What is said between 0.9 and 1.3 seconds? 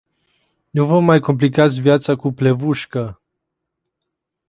mai